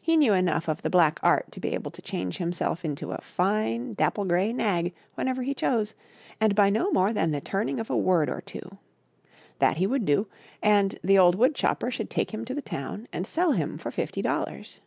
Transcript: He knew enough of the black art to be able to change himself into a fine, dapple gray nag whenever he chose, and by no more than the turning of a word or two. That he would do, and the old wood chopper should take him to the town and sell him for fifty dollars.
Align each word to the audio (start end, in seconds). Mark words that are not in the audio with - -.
He 0.00 0.16
knew 0.16 0.32
enough 0.32 0.66
of 0.66 0.80
the 0.80 0.88
black 0.88 1.20
art 1.22 1.52
to 1.52 1.60
be 1.60 1.74
able 1.74 1.90
to 1.90 2.00
change 2.00 2.38
himself 2.38 2.86
into 2.86 3.12
a 3.12 3.20
fine, 3.20 3.92
dapple 3.92 4.24
gray 4.24 4.50
nag 4.50 4.94
whenever 5.14 5.42
he 5.42 5.52
chose, 5.52 5.92
and 6.40 6.54
by 6.54 6.70
no 6.70 6.90
more 6.90 7.12
than 7.12 7.32
the 7.32 7.42
turning 7.42 7.78
of 7.78 7.90
a 7.90 7.94
word 7.98 8.30
or 8.30 8.40
two. 8.40 8.78
That 9.58 9.76
he 9.76 9.86
would 9.86 10.06
do, 10.06 10.26
and 10.62 10.98
the 11.04 11.18
old 11.18 11.34
wood 11.34 11.54
chopper 11.54 11.90
should 11.90 12.08
take 12.08 12.32
him 12.32 12.46
to 12.46 12.54
the 12.54 12.62
town 12.62 13.08
and 13.12 13.26
sell 13.26 13.52
him 13.52 13.76
for 13.76 13.90
fifty 13.90 14.22
dollars. 14.22 14.80